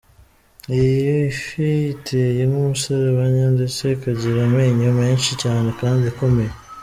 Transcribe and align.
Iyi 0.77 1.17
fi 1.43 1.65
iteye 1.93 2.41
nk’umuserebanya 2.49 3.45
ndetse 3.55 3.81
ikagira 3.95 4.39
amenyo 4.47 4.89
menshi 5.01 5.31
cyane 5.43 5.69
kandi 5.81 6.03
akomeye. 6.11 6.53